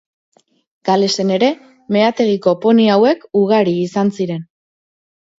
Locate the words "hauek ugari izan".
2.93-4.11